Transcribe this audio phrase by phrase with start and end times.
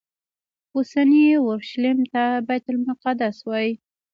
[0.75, 3.71] اوسني اورشلیم ته بیت المقدس وایي.